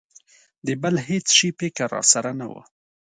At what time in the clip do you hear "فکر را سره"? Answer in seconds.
1.59-2.31